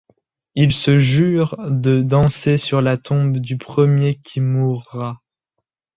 [0.55, 5.21] Ils se jurent de danser sur la tombe du premier qui mourra.